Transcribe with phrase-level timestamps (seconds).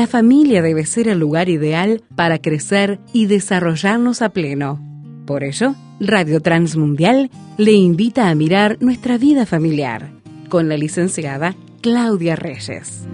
[0.00, 4.80] la familia debe ser el lugar ideal para crecer y desarrollarnos a pleno.
[5.26, 10.10] Por ello, Radio Transmundial le invita a mirar nuestra vida familiar
[10.48, 13.06] con la licenciada Claudia Reyes.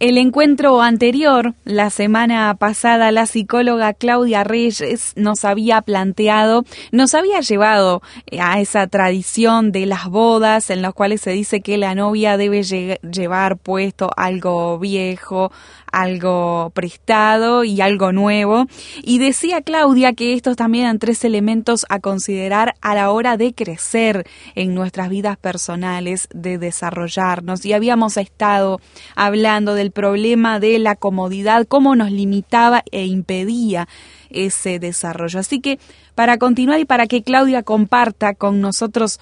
[0.00, 7.40] El encuentro anterior, la semana pasada, la psicóloga Claudia Reyes nos había planteado, nos había
[7.40, 8.00] llevado
[8.40, 12.62] a esa tradición de las bodas en las cuales se dice que la novia debe
[12.62, 15.52] llevar puesto algo viejo,
[15.92, 18.66] algo prestado y algo nuevo.
[19.02, 23.54] Y decía Claudia que estos también eran tres elementos a considerar a la hora de
[23.54, 27.64] crecer en nuestras vidas personales, de desarrollarnos.
[27.64, 28.80] Y habíamos estado
[29.16, 33.88] hablando del problema de la comodidad, cómo nos limitaba e impedía
[34.30, 35.38] ese desarrollo.
[35.38, 35.78] Así que
[36.14, 39.20] para continuar y para que Claudia comparta con nosotros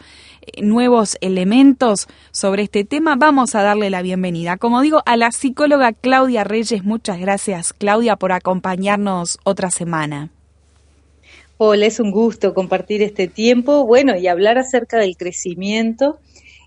[0.62, 4.56] nuevos elementos sobre este tema, vamos a darle la bienvenida.
[4.56, 10.30] Como digo, a la psicóloga Claudia Reyes, muchas gracias Claudia por acompañarnos otra semana.
[11.60, 16.20] Hola, es un gusto compartir este tiempo, bueno, y hablar acerca del crecimiento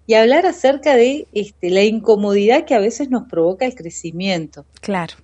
[0.06, 4.66] y hablar acerca de este, la incomodidad que a veces nos provoca el crecimiento.
[4.82, 5.16] Claro.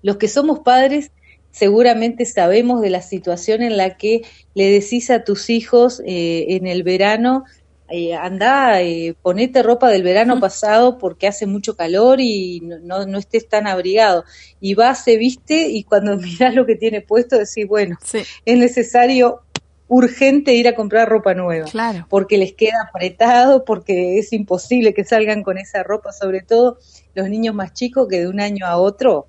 [0.00, 1.10] Los que somos padres
[1.56, 4.22] seguramente sabemos de la situación en la que
[4.54, 7.44] le decís a tus hijos eh, en el verano,
[7.88, 13.18] eh, anda, eh, ponete ropa del verano pasado porque hace mucho calor y no, no,
[13.18, 14.24] estés tan abrigado.
[14.60, 17.96] Y vas, se viste y cuando miras lo que tiene puesto decís, bueno,
[18.44, 19.40] es necesario
[19.88, 21.66] urgente ir a comprar ropa nueva.
[21.70, 22.06] Claro.
[22.10, 26.76] Porque les queda apretado, porque es imposible que salgan con esa ropa, sobre todo
[27.14, 29.28] los niños más chicos que de un año a otro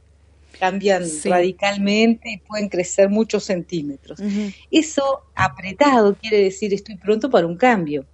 [0.59, 4.19] cambian radicalmente y pueden crecer muchos centímetros.
[4.71, 8.05] Eso apretado quiere decir estoy pronto para un cambio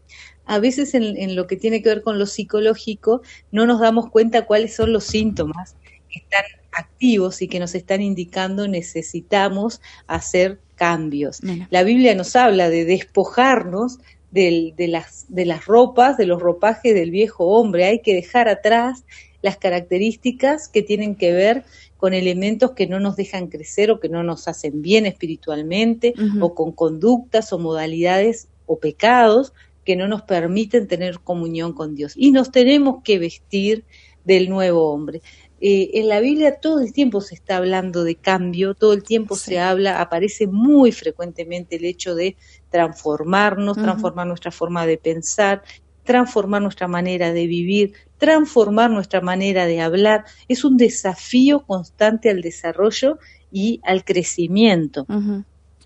[0.45, 4.45] a veces en, lo que tiene que ver con lo psicológico no nos damos cuenta
[4.45, 5.75] cuáles son los síntomas
[6.09, 11.39] que están activos y que nos están indicando necesitamos hacer cambios.
[11.69, 13.99] La Biblia nos habla de despojarnos
[14.31, 17.85] de, las, de las ropas, de los ropajes del viejo hombre.
[17.85, 19.05] Hay que dejar atrás
[19.43, 21.65] las características que tienen que ver
[21.97, 26.55] con elementos que no nos dejan crecer o que no nos hacen bien espiritualmente, o
[26.55, 29.53] con conductas o modalidades o pecados
[29.85, 32.13] que no nos permiten tener comunión con Dios.
[32.15, 33.83] Y nos tenemos que vestir
[34.23, 35.21] del nuevo hombre.
[35.59, 39.35] Eh, en la Biblia todo el tiempo se está hablando de cambio, todo el tiempo
[39.35, 42.35] se habla, aparece muy frecuentemente el hecho de
[42.69, 45.63] transformarnos, transformar nuestra forma de pensar,
[46.03, 50.25] transformar nuestra manera de vivir, transformar nuestra manera de hablar.
[50.47, 53.19] Es un desafío constante al desarrollo
[53.51, 55.05] y al crecimiento.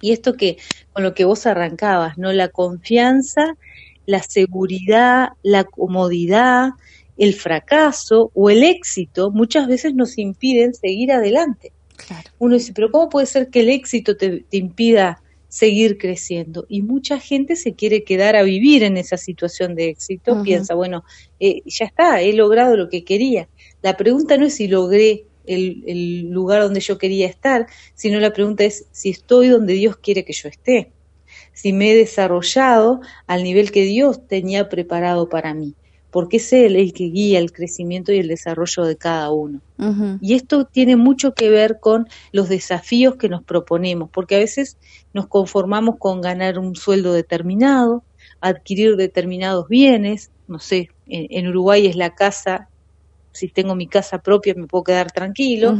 [0.01, 0.57] Y esto que
[0.93, 2.31] con lo que vos arrancabas, ¿no?
[2.31, 3.55] La confianza
[4.07, 6.71] la seguridad, la comodidad,
[7.17, 11.73] el fracaso o el éxito muchas veces nos impiden seguir adelante.
[12.39, 16.65] Uno dice, pero ¿cómo puede ser que el éxito te, impida seguir creciendo?
[16.69, 21.03] Y mucha gente se quiere quedar a vivir en esa situación de éxito, piensa, bueno,
[21.39, 23.47] eh, ya está, he logrado lo que quería.
[23.81, 28.33] La pregunta no es si logré el, el lugar donde yo quería estar, sino la
[28.33, 30.91] pregunta es si estoy donde Dios quiere que yo esté
[31.57, 35.73] si me he desarrollado al nivel que Dios tenía preparado para mí,
[36.11, 39.61] porque es Él el que guía el crecimiento y el desarrollo de cada uno.
[40.21, 44.77] Y esto tiene mucho que ver con los desafíos que nos proponemos, porque a veces
[45.13, 48.03] nos conformamos con ganar un sueldo determinado,
[48.41, 52.69] adquirir determinados bienes, no sé, en Uruguay es la casa
[53.37, 55.77] si tengo mi casa propia me puedo quedar tranquilo,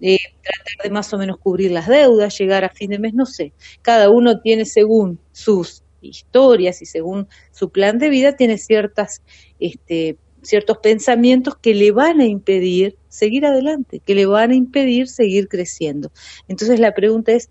[0.00, 3.24] eh, tratar de más o menos cubrir las deudas, llegar a fin de mes, no
[3.24, 3.52] sé.
[3.80, 9.22] Cada uno tiene según sus historias y según su plan de vida, tiene ciertas,
[9.60, 15.08] este, ciertos pensamientos que le van a impedir seguir adelante, que le van a impedir
[15.08, 16.10] seguir creciendo.
[16.46, 17.50] Entonces la pregunta es,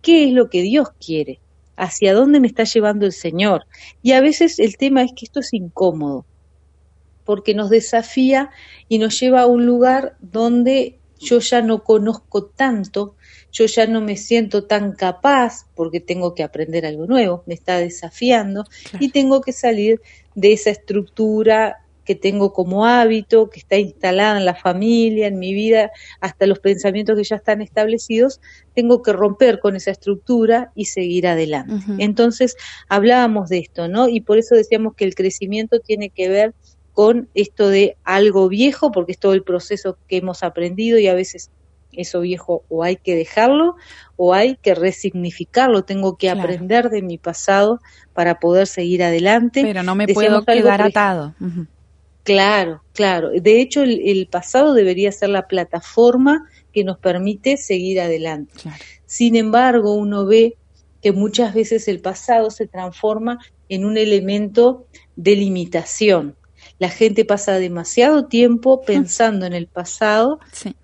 [0.00, 1.40] ¿qué es lo que Dios quiere?
[1.76, 3.66] ¿Hacia dónde me está llevando el Señor?
[4.02, 6.26] Y a veces el tema es que esto es incómodo
[7.24, 8.50] porque nos desafía
[8.88, 13.14] y nos lleva a un lugar donde yo ya no conozco tanto,
[13.52, 17.78] yo ya no me siento tan capaz porque tengo que aprender algo nuevo, me está
[17.78, 18.64] desafiando
[18.98, 20.00] y tengo que salir
[20.34, 25.54] de esa estructura que tengo como hábito, que está instalada en la familia, en mi
[25.54, 28.40] vida, hasta los pensamientos que ya están establecidos,
[28.74, 31.74] tengo que romper con esa estructura y seguir adelante.
[31.98, 32.56] Entonces,
[32.88, 34.08] hablábamos de esto, ¿no?
[34.08, 36.54] Y por eso decíamos que el crecimiento tiene que ver
[36.92, 41.14] con esto de algo viejo, porque es todo el proceso que hemos aprendido y a
[41.14, 41.50] veces
[41.92, 43.76] eso viejo o hay que dejarlo
[44.16, 47.80] o hay que resignificarlo, tengo que aprender de mi pasado
[48.14, 49.62] para poder seguir adelante.
[49.62, 51.34] Pero no me puedo quedar atado.
[52.24, 53.30] Claro, claro.
[53.30, 58.52] De hecho, el, pasado debería ser la plataforma que nos permite seguir adelante.
[59.06, 60.56] Sin embargo, uno ve
[61.02, 64.86] que muchas veces el pasado se transforma en un elemento
[65.16, 66.36] de limitación.
[66.82, 70.40] La gente pasa demasiado tiempo pensando en el pasado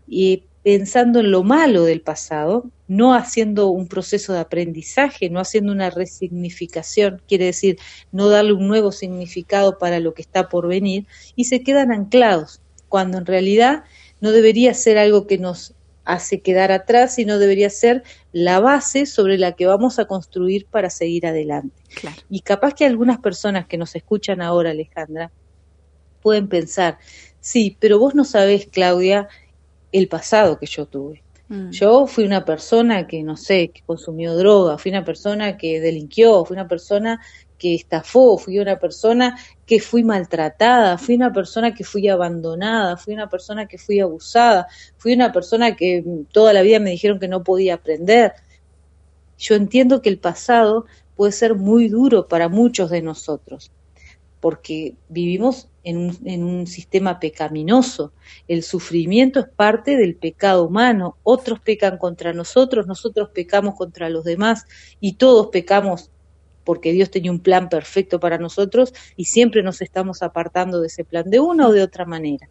[0.06, 5.72] y pensando en lo malo del pasado, no haciendo un proceso de aprendizaje, no haciendo
[5.72, 7.80] una resignificación, quiere decir,
[8.12, 12.60] no darle un nuevo significado para lo que está por venir, y se quedan anclados,
[12.88, 13.82] cuando en realidad
[14.20, 15.74] no debería ser algo que nos
[16.04, 20.90] hace quedar atrás, sino debería ser la base sobre la que vamos a construir para
[20.90, 21.82] seguir adelante.
[22.30, 25.32] Y capaz que algunas personas que nos escuchan ahora, Alejandra,
[26.22, 26.98] pueden pensar,
[27.40, 29.28] sí, pero vos no sabés, Claudia,
[29.92, 31.22] el pasado que yo tuve.
[31.48, 31.70] Mm.
[31.70, 36.44] Yo fui una persona que, no sé, que consumió droga, fui una persona que delinquió,
[36.44, 37.20] fui una persona
[37.58, 39.36] que estafó, fui una persona
[39.66, 44.68] que fui maltratada, fui una persona que fui abandonada, fui una persona que fui abusada,
[44.96, 48.32] fui una persona que toda la vida me dijeron que no podía aprender.
[49.38, 50.86] Yo entiendo que el pasado
[51.16, 53.72] puede ser muy duro para muchos de nosotros,
[54.40, 58.12] porque vivimos en un, sistema pecaminoso.
[58.46, 61.16] El sufrimiento es parte del pecado humano.
[61.22, 64.66] Otros pecan contra nosotros, nosotros pecamos contra los demás
[65.00, 66.10] y todos pecamos
[66.64, 71.04] porque Dios tenía un plan perfecto para nosotros y siempre nos estamos apartando de ese
[71.04, 72.48] plan de una o de otra manera.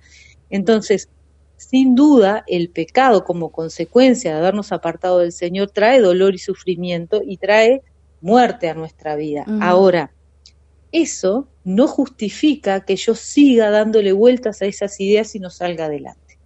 [0.49, 1.09] Entonces,
[1.57, 7.21] sin duda, el pecado como consecuencia de habernos apartado del Señor trae dolor y sufrimiento
[7.23, 7.83] y trae
[8.21, 9.45] muerte a nuestra vida.
[9.61, 10.11] Ahora,
[11.01, 16.37] eso no justifica que yo siga dándole vueltas a esas ideas y no salga adelante.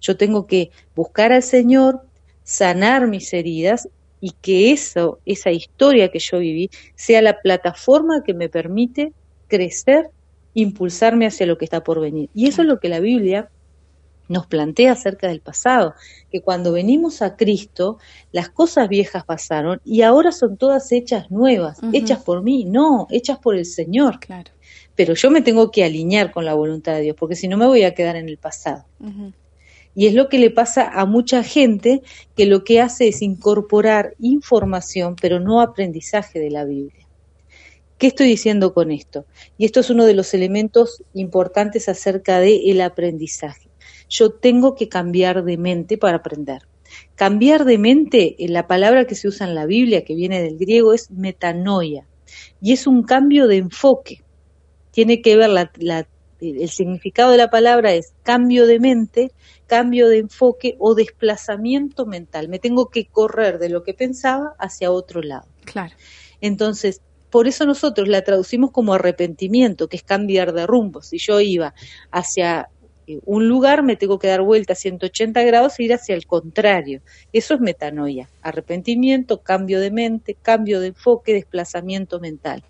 [0.00, 2.02] Yo tengo que buscar al Señor,
[2.44, 3.88] sanar mis heridas
[4.20, 9.12] y que eso, esa historia que yo viví, sea la plataforma que me permite
[9.46, 10.10] crecer,
[10.54, 12.30] impulsarme hacia lo que está por venir.
[12.34, 13.50] Y eso es lo que la Biblia
[14.28, 15.94] nos plantea acerca del pasado,
[16.30, 17.98] que cuando venimos a Cristo,
[18.30, 23.38] las cosas viejas pasaron y ahora son todas hechas nuevas, hechas por mí, no, hechas
[23.38, 24.20] por el Señor.
[24.20, 24.50] Claro.
[24.94, 27.66] Pero yo me tengo que alinear con la voluntad de Dios, porque si no me
[27.66, 28.84] voy a quedar en el pasado.
[29.94, 32.02] Y es lo que le pasa a mucha gente
[32.36, 37.06] que lo que hace es incorporar información, pero no aprendizaje de la Biblia.
[37.96, 39.24] ¿Qué estoy diciendo con esto?
[39.56, 43.67] Y esto es uno de los elementos importantes acerca del el aprendizaje
[44.08, 46.62] yo tengo que cambiar de mente para aprender.
[47.14, 50.94] Cambiar de mente, la palabra que se usa en la Biblia, que viene del griego,
[50.94, 52.06] es metanoia,
[52.60, 54.22] y es un cambio de enfoque.
[54.90, 55.50] Tiene que ver,
[56.40, 59.32] el significado de la palabra es cambio de mente,
[59.66, 62.48] cambio de enfoque o desplazamiento mental.
[62.48, 65.46] Me tengo que correr de lo que pensaba hacia otro lado.
[65.64, 65.94] Claro.
[66.40, 71.02] Entonces, por eso nosotros la traducimos como arrepentimiento, que es cambiar de rumbo.
[71.02, 71.74] Si yo iba
[72.10, 72.70] hacia
[73.24, 77.00] un lugar me tengo que dar vuelta a 180 grados e ir hacia el contrario.
[77.32, 82.62] Eso es metanoia, arrepentimiento, cambio de mente, cambio de enfoque, desplazamiento mental.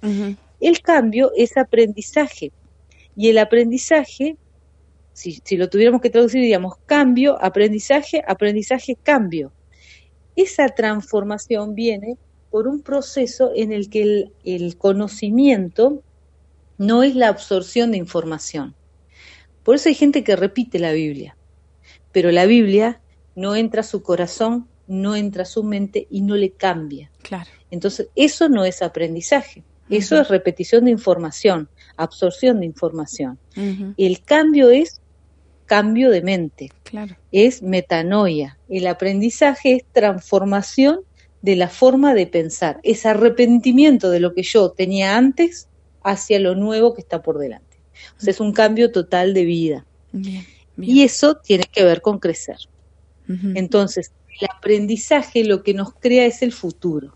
[0.60, 2.52] El cambio es aprendizaje
[3.16, 4.36] y el aprendizaje,
[5.12, 9.52] si, lo tuviéramos que traducir, diríamos cambio, aprendizaje, aprendizaje, cambio.
[10.36, 12.16] Esa transformación viene
[12.50, 16.02] por un proceso en el que el conocimiento
[16.78, 18.74] no es la absorción de información
[19.68, 21.36] por eso hay gente que repite la Biblia,
[22.10, 23.02] pero la Biblia
[23.36, 27.10] no entra a su corazón, no entra a su mente y no le cambia.
[27.20, 27.50] Claro.
[27.70, 33.38] Entonces, eso no es aprendizaje, eso es repetición de información, absorción de información.
[33.98, 35.02] El cambio es
[35.66, 37.18] cambio de mente, claro.
[37.30, 38.58] es metanoia.
[38.70, 41.00] El aprendizaje es transformación
[41.42, 45.68] de la forma de pensar, es arrepentimiento de lo que yo tenía antes
[46.02, 47.67] hacia lo nuevo que está por delante
[48.24, 49.86] es un cambio total de vida.
[50.76, 52.58] Y eso tiene que ver con crecer.
[53.54, 57.14] Entonces, el aprendizaje lo que nos crea es el futuro.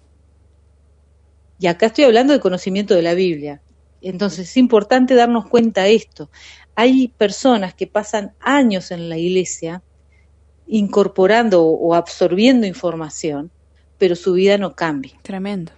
[1.58, 3.62] Y acá estoy hablando de conocimiento de la Biblia.
[4.00, 6.28] Entonces, es importante darnos cuenta de esto.
[6.74, 9.82] Hay personas que pasan años en la iglesia
[10.66, 13.50] incorporando o absorbiendo información,
[13.98, 15.12] pero su vida no cambia.
[15.22, 15.72] Tremendo.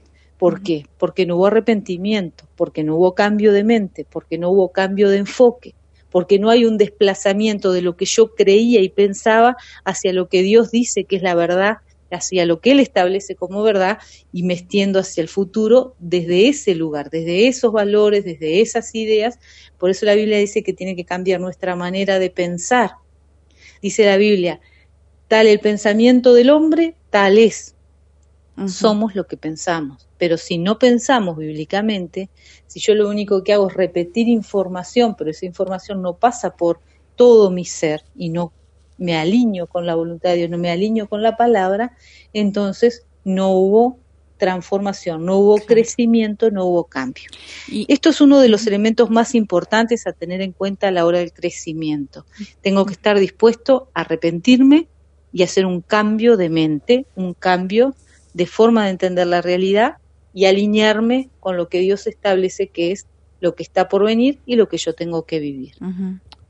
[0.45, 0.85] ¿Por qué?
[0.99, 5.17] Porque no hubo arrepentimiento, porque no hubo cambio de mente, porque no hubo cambio de
[5.17, 5.75] enfoque,
[6.11, 10.43] porque no hay un desplazamiento de lo que yo creía y pensaba hacia lo que
[10.43, 11.79] Dios dice que es la verdad,
[12.11, 13.97] hacia lo que Él establece como verdad
[14.35, 19.39] y me extiendo hacia el futuro desde ese lugar, desde esos valores, desde esas ideas.
[19.79, 22.91] Por eso la Biblia dice que tiene que cambiar nuestra manera de pensar.
[23.81, 24.61] Dice la Biblia,
[25.27, 27.74] tal el pensamiento del hombre, tal es.
[28.67, 30.09] Somos lo que pensamos.
[30.17, 32.31] Pero si no pensamos bíblicamente,
[32.67, 36.81] si yo lo único que hago es repetir información, pero esa información no pasa por
[37.17, 38.53] todo mi ser y no
[38.97, 41.97] me alineo con la voluntad de Dios, no me alineo con la palabra,
[42.33, 43.99] entonces no hubo
[44.37, 47.31] transformación, no hubo crecimiento, no hubo cambio.
[47.69, 51.07] Y esto es uno de los elementos más importantes a tener en cuenta a la
[51.07, 52.27] hora del crecimiento.
[52.61, 54.89] Tengo que estar dispuesto a arrepentirme
[55.33, 57.95] y hacer un cambio de mente, un cambio
[58.35, 59.97] de forma de entender la realidad
[60.35, 63.07] y alinearme con lo que Dios establece que es
[63.41, 65.75] lo que está por venir y lo que yo tengo que vivir.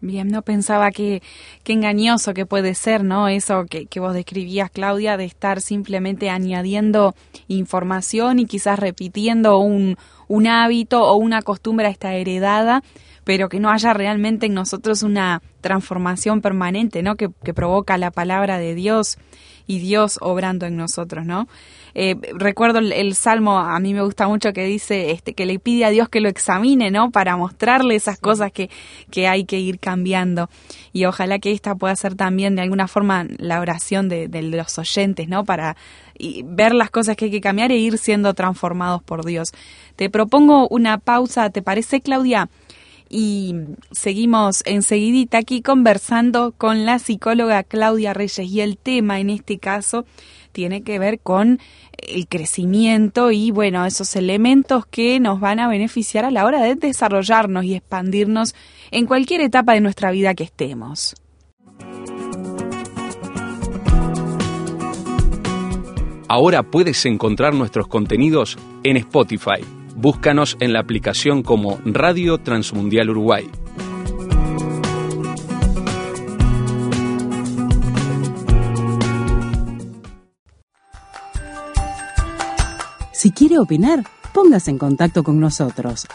[0.00, 1.22] Bien, no pensaba que,
[1.62, 3.28] qué engañoso que puede ser, ¿no?
[3.28, 7.14] Eso que, que, vos describías, Claudia, de estar simplemente añadiendo
[7.48, 9.96] información y quizás repitiendo un,
[10.28, 12.82] un hábito o una costumbre a esta heredada,
[13.24, 17.16] pero que no haya realmente en nosotros una transformación permanente, ¿no?
[17.16, 19.16] Que, que provoca la palabra de Dios
[19.66, 21.48] y Dios obrando en nosotros, ¿no?
[21.94, 25.84] Eh, recuerdo el, salmo, a mí me gusta mucho que dice este, que le pide
[25.84, 27.10] a Dios que lo examine, ¿no?
[27.10, 28.68] Para mostrarle esas cosas que,
[29.10, 30.50] que hay que ir cambiando.
[30.92, 34.76] Y ojalá que esta pueda ser también de alguna forma la oración de, de los
[34.78, 35.44] oyentes, ¿no?
[35.44, 35.76] Para
[36.44, 39.52] ver las cosas que hay que cambiar e ir siendo transformados por Dios.
[39.96, 42.48] Te propongo una pausa, ¿te parece, Claudia?
[43.08, 43.54] Y
[43.92, 50.04] seguimos enseguidita aquí conversando con la psicóloga Claudia Reyes y el tema en este caso
[50.52, 51.60] tiene que ver con
[51.98, 56.76] el crecimiento y bueno, esos elementos que nos van a beneficiar a la hora de
[56.76, 58.54] desarrollarnos y expandirnos
[58.90, 61.14] en cualquier etapa de nuestra vida que estemos.
[66.28, 69.83] Ahora puedes encontrar nuestros contenidos en Spotify.
[69.96, 73.48] Búscanos en la aplicación como Radio Transmundial Uruguay.
[83.12, 86.06] Si quiere opinar, póngase en contacto con nosotros.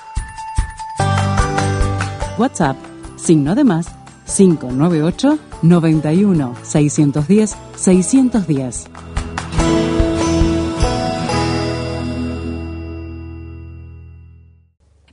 [2.38, 2.78] WhatsApp,
[3.16, 3.88] signo de más,
[4.26, 9.09] 598 91 610 610.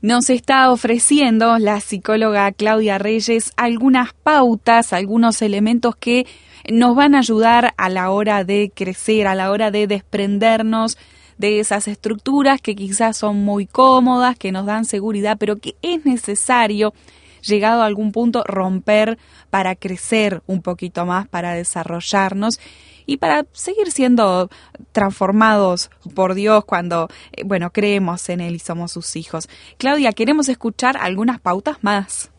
[0.06, 6.28] Nos está ofreciendo la psicóloga Claudia Reyes algunas pautas, algunos elementos que
[6.70, 10.96] nos van a ayudar a la hora de crecer, a la hora de desprendernos
[11.38, 16.06] de esas estructuras que quizás son muy cómodas, que nos dan seguridad, pero que es
[16.06, 16.94] necesario,
[17.42, 19.18] llegado a algún punto, romper
[19.50, 22.60] para crecer un poquito más, para desarrollarnos
[23.06, 24.50] y para seguir siendo
[24.92, 29.48] transformados por Dios cuando, eh, bueno, creemos en Él y somos sus hijos.
[29.78, 32.30] Claudia, queremos escuchar algunas pautas más.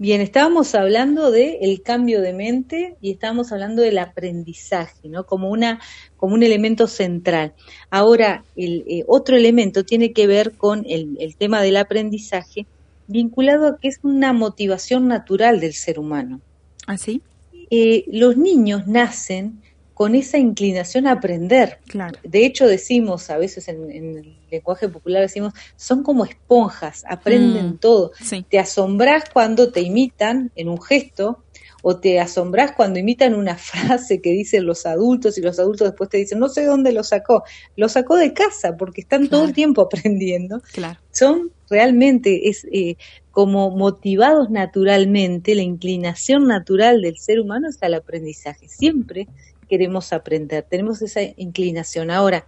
[0.00, 5.26] Bien, estábamos hablando del el cambio de mente y estábamos hablando del aprendizaje, ¿no?
[5.26, 5.78] Como una,
[6.16, 7.52] como un elemento central.
[7.90, 12.64] Ahora, el eh, otro elemento tiene que ver con el, el, tema del aprendizaje,
[13.08, 16.40] vinculado a que es una motivación natural del ser humano.
[16.86, 17.20] ¿Así?
[17.22, 17.39] ¿Ah,
[17.70, 19.62] eh, los niños nacen
[19.94, 21.78] con esa inclinación a aprender.
[21.86, 22.18] Claro.
[22.22, 27.78] De hecho, decimos, a veces en, el lenguaje popular decimos, son como esponjas, aprenden Mm,
[27.78, 28.12] todo.
[28.18, 28.44] sí.
[28.48, 31.44] Te asombrás cuando te imitan en un gesto,
[31.82, 36.10] o te asombrás cuando imitan una frase que dicen los adultos y los adultos después
[36.10, 37.42] te dicen, no sé dónde lo sacó.
[37.76, 40.62] Lo sacó de casa porque están todo el tiempo aprendiendo.
[40.72, 40.98] Claro.
[41.10, 42.96] Son realmente, es eh,
[43.30, 48.68] como motivados naturalmente, la inclinación natural del ser humano es al aprendizaje.
[48.68, 49.28] Siempre
[49.68, 52.10] queremos aprender, tenemos esa inclinación.
[52.10, 52.46] Ahora,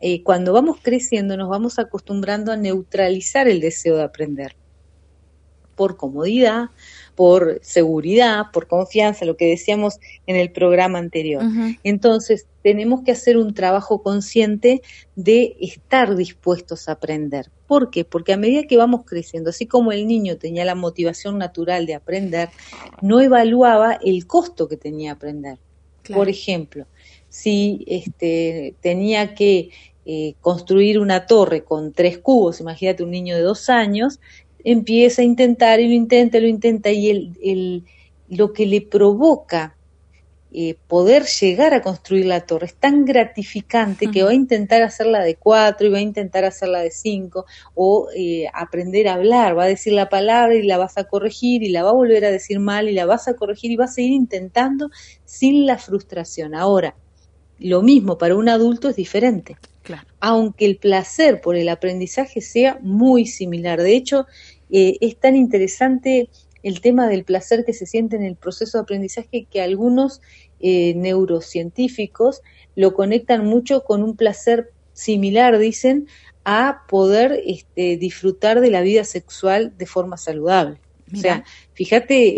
[0.00, 4.56] eh, cuando vamos creciendo nos vamos acostumbrando a neutralizar el deseo de aprender
[5.74, 6.70] por comodidad,
[7.14, 11.42] por seguridad, por confianza, lo que decíamos en el programa anterior.
[11.84, 14.82] Entonces, tenemos que hacer un trabajo consciente
[15.16, 17.50] de estar dispuestos a aprender.
[17.66, 18.04] ¿Por qué?
[18.04, 21.94] Porque a medida que vamos creciendo, así como el niño tenía la motivación natural de
[21.94, 22.50] aprender,
[23.00, 25.58] no evaluaba el costo que tenía aprender.
[26.02, 26.20] Claro.
[26.20, 26.86] Por ejemplo,
[27.28, 29.70] si este, tenía que
[30.04, 34.18] eh, construir una torre con tres cubos, imagínate un niño de dos años,
[34.64, 37.84] empieza a intentar y lo intenta, lo intenta y el, el,
[38.28, 39.76] lo que le provoca
[40.54, 45.24] eh, poder llegar a construir la torre es tan gratificante que va a intentar hacerla
[45.24, 49.64] de cuatro y va a intentar hacerla de cinco o eh, aprender a hablar, va
[49.64, 52.30] a decir la palabra y la vas a corregir y la va a volver a
[52.30, 54.90] decir mal y la vas a corregir y va a seguir intentando
[55.24, 56.54] sin la frustración.
[56.54, 56.96] Ahora,
[57.58, 60.06] lo mismo para un adulto es diferente Claro.
[60.20, 63.80] aunque el placer por el aprendizaje sea muy similar.
[63.80, 64.26] De hecho,
[64.72, 66.28] eh, es tan interesante
[66.62, 70.20] el tema del placer que se siente en el proceso de aprendizaje que algunos
[70.60, 72.40] eh, neurocientíficos
[72.74, 76.06] lo conectan mucho con un placer similar, dicen,
[76.44, 80.80] a poder este, disfrutar de la vida sexual de forma saludable.
[81.12, 82.34] O sea, fíjate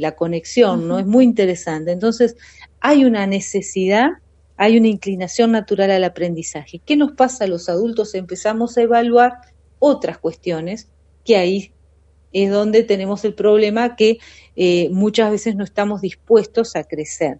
[0.00, 0.98] la conexión, ¿no?
[0.98, 1.92] Es muy interesante.
[1.92, 2.36] Entonces,
[2.80, 4.12] hay una necesidad,
[4.56, 6.80] hay una inclinación natural al aprendizaje.
[6.86, 8.14] ¿Qué nos pasa a los adultos?
[8.14, 9.34] Empezamos a evaluar
[9.78, 10.88] otras cuestiones
[11.22, 11.73] que ahí
[12.34, 14.18] es donde tenemos el problema que
[14.56, 17.38] eh, muchas veces no estamos dispuestos a crecer.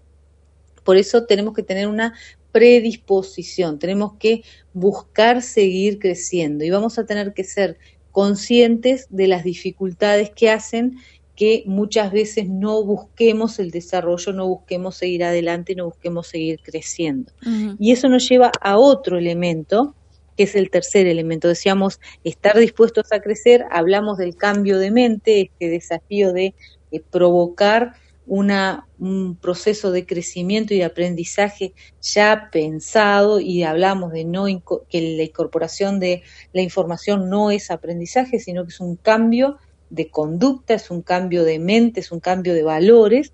[0.84, 2.14] Por eso tenemos que tener una
[2.52, 7.76] predisposición, tenemos que buscar seguir creciendo y vamos a tener que ser
[8.12, 10.98] conscientes de las dificultades que hacen
[11.34, 17.32] que muchas veces no busquemos el desarrollo, no busquemos seguir adelante, no busquemos seguir creciendo.
[17.80, 19.96] Y eso nos lleva a otro elemento,
[20.36, 21.48] que es el tercer elemento.
[21.48, 26.54] Decíamos, estar dispuestos a crecer, hablamos del cambio de mente, este desafío de
[26.90, 27.94] eh, provocar
[28.26, 34.46] una, un proceso de crecimiento y de aprendizaje ya pensado y hablamos de no
[34.88, 36.22] que la incorporación de
[36.52, 39.58] la información no es aprendizaje, sino que es un cambio
[39.90, 43.32] de conducta, es un cambio de mente, es un cambio de valores.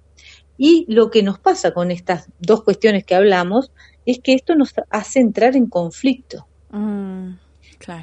[0.58, 3.72] Y lo que nos pasa con estas dos cuestiones que hablamos
[4.04, 6.46] es que esto nos hace entrar en conflicto.
[6.70, 7.34] Mm,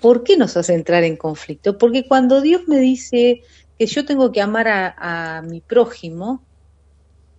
[0.01, 1.77] ¿Por qué nos hace entrar en conflicto?
[1.77, 3.41] Porque cuando Dios me dice
[3.77, 6.47] que yo tengo que amar a mi prójimo,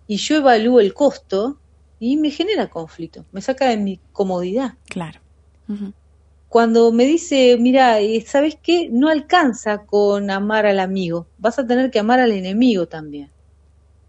[0.09, 1.61] y yo evalúo el costo
[1.99, 4.73] y me genera conflicto, me saca de mi comodidad.
[4.85, 5.19] Claro.
[6.47, 8.89] Cuando me dice, mira, eh, ¿sabes qué?
[8.89, 13.31] No alcanza con amar al amigo, vas a tener que amar al enemigo también.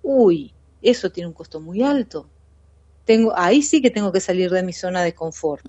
[0.00, 2.30] Uy, eso tiene un costo muy alto.
[3.10, 5.64] Tengo, ahí sí que tengo que salir de mi zona de confort.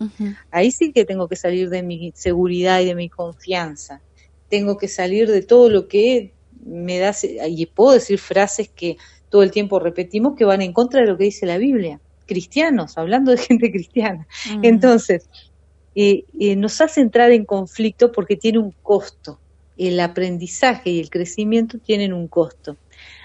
[0.51, 3.99] Ahí sí que tengo que salir de mi seguridad y de mi confianza.
[4.47, 6.33] Tengo que salir de todo lo que
[6.63, 7.15] me da,
[7.49, 8.97] y puedo decir frases que
[9.29, 11.99] todo el tiempo repetimos que van en contra de lo que dice la Biblia.
[12.27, 14.27] Cristianos, hablando de gente cristiana.
[14.61, 15.27] Entonces,
[15.95, 19.39] eh, eh, nos hace entrar en conflicto porque tiene un costo.
[19.77, 22.77] El aprendizaje y el crecimiento tienen un costo.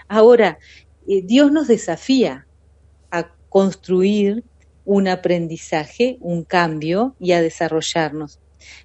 [0.09, 0.59] Ahora,
[1.07, 2.46] eh, Dios nos desafía
[3.49, 4.45] construir
[4.85, 8.39] un aprendizaje, un cambio y a desarrollarnos.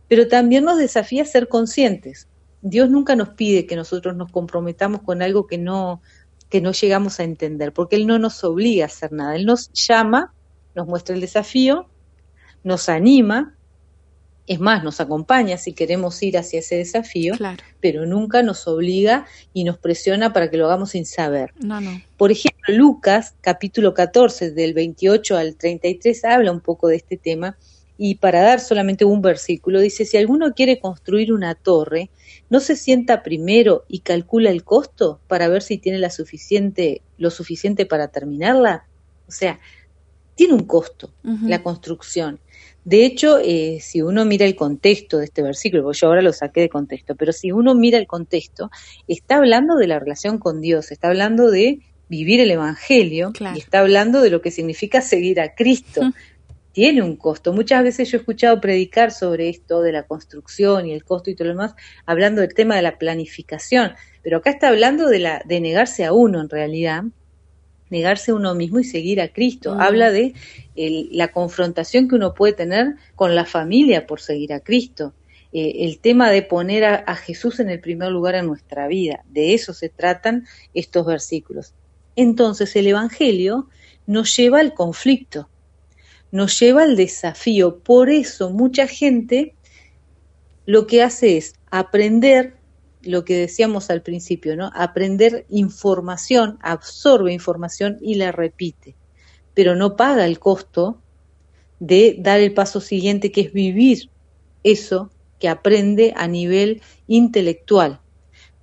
[0.08, 2.28] Pero también nos desafía a ser conscientes.
[2.62, 6.02] Dios nunca nos pide que nosotros nos comprometamos con algo que no,
[6.50, 9.72] que no llegamos a entender, porque Él no nos obliga a hacer nada, Él nos
[9.74, 10.34] llama,
[10.76, 11.88] nos muestra el desafío,
[12.64, 13.56] nos anima,
[14.52, 17.36] es más, nos acompaña si queremos ir hacia ese desafío,
[17.80, 21.54] pero nunca nos obliga y nos presiona para que lo hagamos sin saber.
[22.18, 27.56] Por ejemplo, Lucas, capítulo 14, del 28 al 33, habla un poco de este tema
[27.98, 32.10] y para dar solamente un versículo, dice, si alguno quiere construir una torre,
[32.50, 37.30] ¿no se sienta primero y calcula el costo para ver si tiene la suficiente, lo
[37.30, 38.86] suficiente para terminarla?
[39.30, 39.62] O sea,
[40.36, 42.40] tiene un costo la construcción.
[42.84, 46.34] De hecho, eh, si uno mira el contexto de este versículo, porque yo ahora lo
[46.34, 48.72] saqué de contexto, pero si uno mira el contexto,
[49.08, 53.80] está hablando de la relación con Dios, está hablando de vivir el Evangelio y está
[53.80, 56.02] hablando de lo que significa seguir a Cristo.
[56.74, 57.54] Tiene un costo.
[57.54, 61.36] Muchas veces yo he escuchado predicar sobre esto de la construcción y el costo y
[61.36, 63.92] todo lo demás, hablando del tema de la planificación,
[64.24, 67.04] pero acá está hablando de, la, de negarse a uno en realidad,
[67.92, 69.76] negarse a uno mismo y seguir a Cristo.
[69.76, 69.82] Mm.
[69.82, 70.34] Habla de
[70.76, 75.14] la confrontación que uno puede tener con la familia por seguir a Cristo.
[75.54, 79.24] Eh, el tema de poner a, a Jesús en el primer lugar en nuestra vida.
[79.30, 81.74] De eso se tratan estos versículos.
[82.16, 83.70] Entonces el Evangelio
[84.08, 85.48] nos lleva al conflicto
[86.32, 87.80] nos lleva al desafío.
[87.80, 89.54] Por eso mucha gente
[90.66, 92.56] lo que hace es aprender
[93.04, 94.72] lo que decíamos al principio, ¿no?
[94.74, 98.96] Aprender información, absorbe información y la repite,
[99.54, 101.00] pero no paga el costo
[101.80, 104.10] de dar el paso siguiente que es vivir
[104.64, 105.10] eso
[105.40, 108.00] que aprende a nivel intelectual.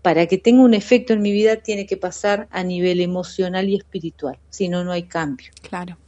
[0.03, 3.77] Para que tenga un efecto en mi vida tiene que pasar a nivel emocional y
[3.77, 5.51] espiritual, si no, no hay cambio.
[5.61, 5.99] Claro.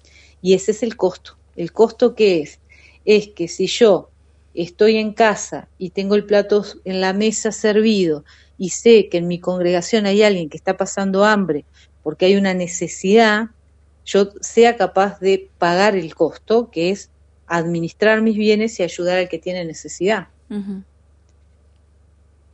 [0.40, 1.36] Y ese es el costo.
[1.56, 2.60] El costo que es,
[3.04, 4.10] es que si yo
[4.54, 8.24] estoy en casa y tengo el plato en la mesa servido
[8.58, 11.64] y sé que en mi congregación hay alguien que está pasando hambre
[12.02, 13.50] porque hay una necesidad,
[14.04, 17.10] yo sea capaz de pagar el costo, que es
[17.46, 20.28] administrar mis bienes y ayudar al que tiene necesidad.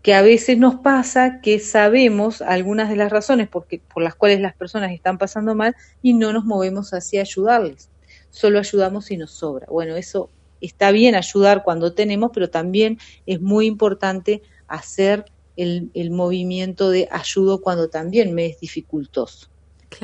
[0.02, 3.66] Que a veces nos pasa que sabemos algunas de las razones por
[4.02, 7.88] las cuales las personas están pasando mal y no nos movemos hacia ayudarles
[8.36, 9.66] solo ayudamos si nos sobra.
[9.70, 10.30] Bueno, eso
[10.66, 15.24] está bien ayudar cuando tenemos, pero también es muy importante hacer
[15.56, 19.48] el, movimiento de ayudo cuando también me es dificultoso.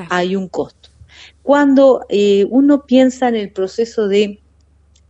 [0.09, 0.89] Hay un costo.
[1.43, 4.41] Cuando eh, uno piensa en el proceso de,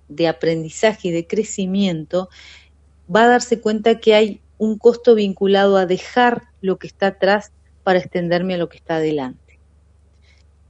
[0.09, 2.29] de aprendizaje y de crecimiento,
[3.15, 7.53] va a darse cuenta que hay un costo vinculado a dejar lo que está atrás
[7.83, 9.52] para extenderme a lo que está adelante.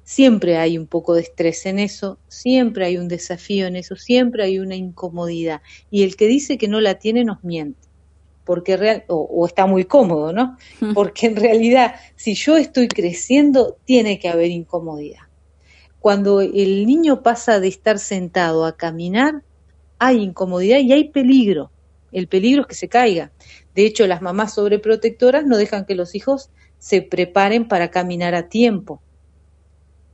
[0.04, 4.44] Siempre hay un poco de estrés en eso, siempre hay un desafío en eso, siempre
[4.44, 5.62] hay una incomodidad.
[5.90, 7.88] Y el que dice que no la tiene nos miente,
[8.44, 10.56] porque real, o, está muy cómodo, ¿no?
[10.94, 15.22] Porque en realidad, si yo estoy creciendo, tiene que haber incomodidad.
[16.00, 19.42] Cuando el niño pasa de estar sentado a caminar,
[20.00, 21.70] hay incomodidad y hay peligro.
[22.10, 23.30] El peligro es que se caiga.
[23.76, 28.48] De hecho, las mamás sobreprotectoras no dejan que los hijos se preparen para caminar a
[28.48, 29.00] tiempo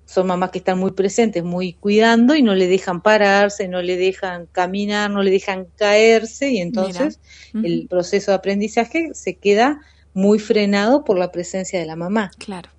[0.08, 3.98] son mamás que están muy presentes, muy cuidando y no le dejan pararse, no le
[3.98, 7.20] dejan caminar, no le dejan caerse y entonces
[7.52, 9.82] el proceso de aprendizaje se queda
[10.14, 12.30] muy frenado por la presencia de la mamá.
[12.38, 12.70] Claro.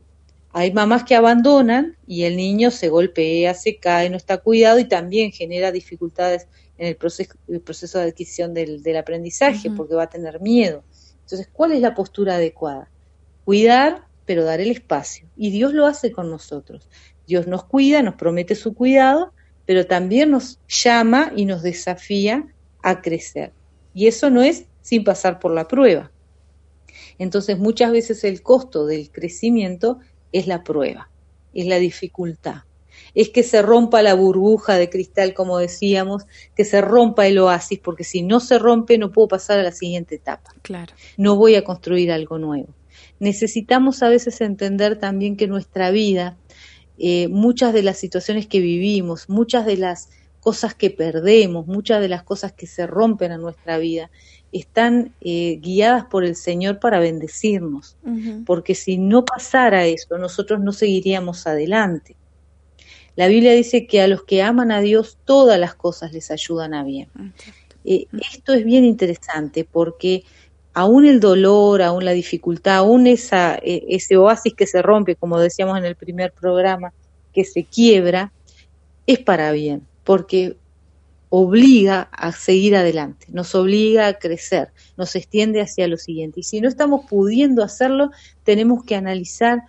[0.54, 4.86] Hay mamás que abandonan y el niño se golpea, se cae, no está cuidado y
[4.86, 6.48] también genera dificultades
[6.80, 10.84] en el proceso, el proceso de adquisición del, aprendizaje porque va a tener miedo.
[11.22, 12.90] Entonces, ¿cuál es la postura adecuada?
[13.46, 15.28] Cuidar, pero dar el espacio.
[15.38, 16.90] Y Dios lo hace con nosotros.
[17.30, 19.32] Dios nos cuida, nos promete su cuidado,
[19.68, 22.48] pero también nos llama y nos desafía
[22.82, 23.54] a crecer.
[23.94, 26.12] Y eso no es sin pasar por la prueba.
[27.20, 30.00] Entonces muchas veces el costo del crecimiento
[30.32, 31.12] es la prueba,
[31.54, 32.64] es la dificultad.
[33.14, 37.78] Es que se rompa la burbuja de cristal, como decíamos, que se rompa el oasis,
[37.78, 40.56] porque si no se rompe no puedo pasar a la siguiente etapa.
[40.64, 40.96] Claro.
[41.16, 42.74] No voy a construir algo nuevo.
[43.20, 46.38] Necesitamos a veces entender también que nuestra vida
[47.00, 50.10] eh, muchas de las situaciones que vivimos, muchas de las
[50.40, 54.10] cosas que perdemos, muchas de las cosas que se rompen en nuestra vida,
[54.52, 57.98] están eh, guiadas por el Señor para bendecirnos,
[58.46, 62.16] porque si no pasara eso, nosotros no seguiríamos adelante.
[63.16, 66.74] La Biblia dice que a los que aman a Dios todas las cosas les ayudan
[66.74, 67.10] a bien.
[67.86, 70.24] Eh, esto es bien interesante porque
[70.74, 75.40] aún el dolor, aún la dificultad, aún esa, e, ese oasis que se rompe, como
[75.40, 76.94] decíamos en el primer programa,
[77.34, 78.32] que se quiebra,
[79.08, 80.58] es para bien, porque
[81.30, 86.40] obliga a seguir adelante, nos obliga a crecer, nos extiende hacia lo siguiente.
[86.40, 88.10] Y si no estamos pudiendo hacerlo,
[88.44, 89.64] tenemos que analizar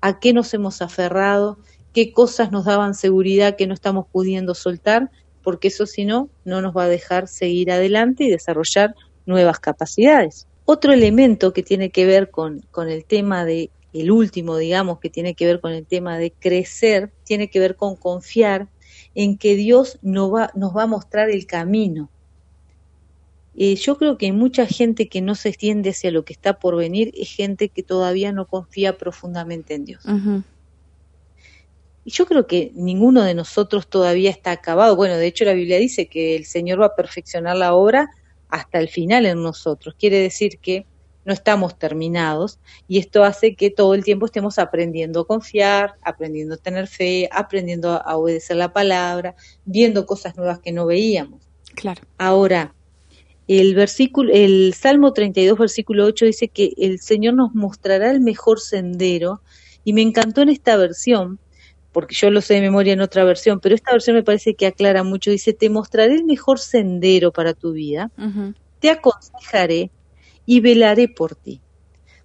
[0.00, 1.58] a qué nos hemos aferrado,
[1.92, 5.10] qué cosas nos daban seguridad que no estamos pudiendo soltar,
[5.42, 8.94] porque eso si no, no nos va a dejar seguir adelante y desarrollar
[9.26, 10.46] nuevas capacidades.
[10.64, 15.10] Otro elemento que tiene que ver con, con el tema de, el último, digamos, que
[15.10, 18.68] tiene que ver con el tema de crecer, tiene que ver con confiar
[19.14, 22.10] en que Dios nos va, nos va a mostrar el camino.
[23.56, 26.58] Eh, yo creo que hay mucha gente que no se extiende hacia lo que está
[26.58, 30.02] por venir es gente que todavía no confía profundamente en Dios.
[32.04, 34.96] Y yo creo que ninguno de nosotros todavía está acabado.
[34.96, 38.10] Bueno, de hecho la Biblia dice que el Señor va a perfeccionar la obra
[38.54, 39.96] hasta el final en nosotros.
[39.98, 40.86] Quiere decir que
[41.24, 46.54] no estamos terminados y esto hace que todo el tiempo estemos aprendiendo a confiar, aprendiendo
[46.54, 51.42] a tener fe, aprendiendo a obedecer la palabra, viendo cosas nuevas que no veíamos.
[51.74, 52.02] Claro.
[52.16, 52.74] Ahora,
[53.48, 58.60] el versículo el Salmo 32 versículo 8 dice que el Señor nos mostrará el mejor
[58.60, 59.40] sendero
[59.82, 61.40] y me encantó en esta versión
[61.94, 64.66] porque yo lo sé de memoria en otra versión, pero esta versión me parece que
[64.66, 65.30] aclara mucho.
[65.30, 68.10] Dice, te mostraré el mejor sendero para tu vida,
[68.80, 69.92] te aconsejaré
[70.44, 71.60] y velaré por ti.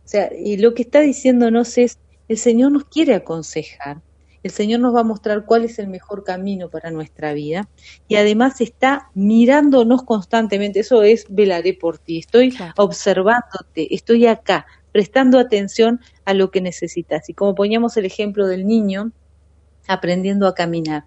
[0.03, 4.01] O sea, y lo que está diciéndonos es, el Señor nos quiere aconsejar,
[4.41, 7.69] el Señor nos va a mostrar cuál es el mejor camino para nuestra vida
[8.07, 15.37] y además está mirándonos constantemente, eso es velaré por ti, estoy observándote, estoy acá, prestando
[15.37, 17.29] atención a lo que necesitas.
[17.29, 19.11] Y como poníamos el ejemplo del niño,
[19.89, 21.05] aprendiendo a caminar.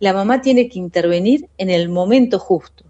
[0.00, 2.84] La mamá tiene que intervenir en el momento justo.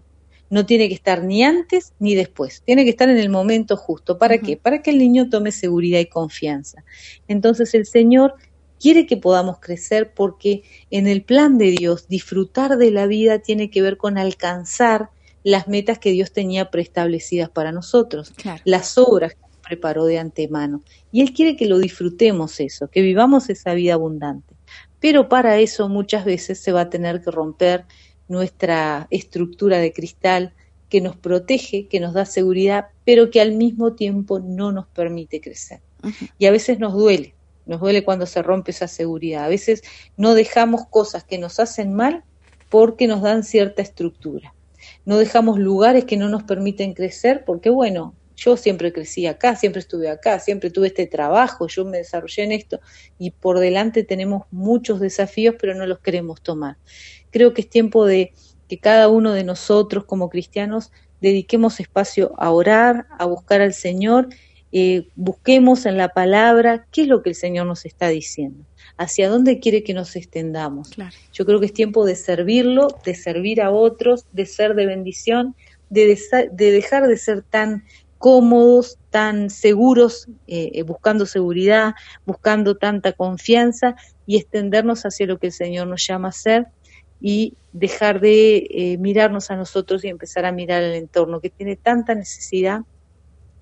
[0.49, 2.63] No tiene que estar ni antes ni después.
[2.65, 4.17] Tiene que estar en el momento justo.
[4.17, 4.55] ¿Para qué?
[4.55, 6.83] Para que el niño tome seguridad y confianza.
[7.27, 8.35] Entonces el Señor
[8.79, 13.69] quiere que podamos crecer porque en el plan de Dios disfrutar de la vida tiene
[13.69, 15.09] que ver con alcanzar
[15.43, 20.81] las metas que Dios tenía preestablecidas para nosotros, las obras que preparó de antemano.
[21.11, 24.52] Y Él quiere que lo disfrutemos eso, que vivamos esa vida abundante
[25.03, 27.83] pero para eso muchas veces se va a tener que romper
[28.29, 30.53] nuestra estructura de cristal
[30.87, 35.41] que nos protege, que nos da seguridad, pero que al mismo tiempo no nos permite
[35.41, 35.81] crecer.
[36.37, 37.35] Y a veces nos duele,
[37.65, 39.43] nos duele cuando se rompe esa seguridad.
[39.43, 39.81] A veces
[40.15, 42.23] no dejamos cosas que nos hacen mal
[42.69, 44.55] porque nos dan cierta estructura.
[45.03, 49.79] No dejamos lugares que no nos permiten crecer porque, bueno, yo siempre crecí acá, siempre
[49.79, 52.79] estuve acá, siempre tuve este trabajo, yo me desarrollé en esto
[53.19, 56.77] y por delante tenemos muchos desafíos, pero no los queremos tomar.
[57.31, 58.33] Creo que es tiempo de
[58.67, 60.91] que cada uno de nosotros como cristianos
[61.21, 64.29] dediquemos espacio a orar, a buscar al Señor,
[64.75, 68.65] eh, busquemos en la palabra qué es lo que el Señor nos está diciendo,
[68.97, 70.89] hacia dónde quiere que nos extendamos.
[71.31, 75.55] Yo creo que es tiempo de servirlo, de servir a otros, de ser de bendición,
[75.91, 76.19] de,
[76.51, 77.85] de dejar de ser tan
[78.23, 81.93] cómodos, tan seguros, eh, eh, buscando seguridad,
[82.25, 86.67] buscando tanta confianza y extendernos hacia lo que el Señor nos llama a hacer
[87.19, 91.75] y dejar de eh, mirarnos a nosotros y empezar a mirar el entorno que tiene
[91.75, 92.83] tanta necesidad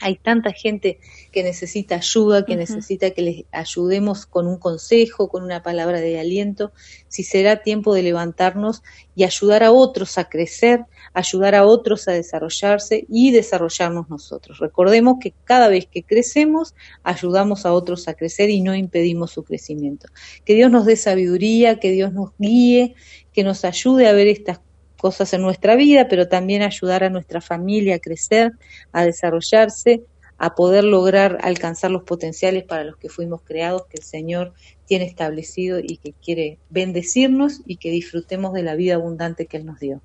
[0.01, 0.99] hay tanta gente
[1.31, 6.19] que necesita ayuda, que necesita que les ayudemos con un consejo, con una palabra de
[6.19, 6.71] aliento,
[7.07, 8.81] si será tiempo de levantarnos
[9.15, 14.59] y ayudar a otros a crecer, ayudar a otros a desarrollarse y desarrollarnos nosotros.
[14.59, 19.43] Recordemos que cada vez que crecemos, ayudamos a otros a crecer y no impedimos su
[19.43, 20.07] crecimiento.
[20.45, 22.95] Que Dios nos dé sabiduría, que Dios nos guíe,
[23.33, 24.59] que nos ayude a ver estas
[25.01, 28.51] cosas en nuestra vida, pero también ayudar a nuestra familia a crecer,
[28.91, 30.03] a desarrollarse,
[30.37, 34.53] a poder lograr alcanzar los potenciales para los que fuimos creados, que el Señor
[34.85, 39.65] tiene establecido y que quiere bendecirnos y que disfrutemos de la vida abundante que Él
[39.65, 40.01] nos dio.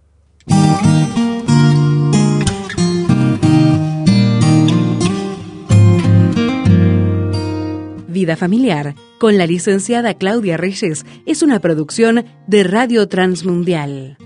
[8.09, 14.17] Vida Familiar con la licenciada Claudia Reyes es una producción de Radio Transmundial.